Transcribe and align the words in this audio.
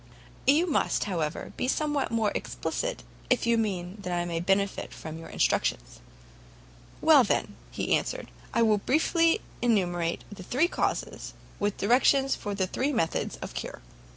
"You 0.47 0.65
must, 0.65 1.03
however, 1.03 1.53
be 1.57 1.67
somewhat 1.67 2.09
more 2.09 2.31
explicit, 2.33 3.03
if 3.29 3.45
you 3.45 3.55
mean 3.55 3.99
that 4.01 4.11
I 4.11 4.27
should 4.33 4.47
benefit 4.47 4.95
from 4.95 5.19
your 5.19 5.29
instructions." 5.29 5.99
"Well, 7.01 7.23
then," 7.23 7.55
he 7.69 7.95
answered, 7.95 8.31
"I 8.51 8.63
will 8.63 8.79
briefly 8.79 9.41
enumerate 9.61 10.23
the 10.31 10.41
three 10.41 10.67
causes, 10.67 11.35
with 11.59 11.77
directions 11.77 12.35
for 12.35 12.55
the 12.55 12.65
three 12.65 12.91
methods 12.91 13.35
of 13.43 13.53
cure. 13.53 13.83